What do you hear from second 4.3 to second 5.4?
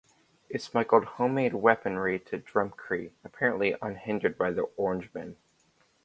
by the Orangemen.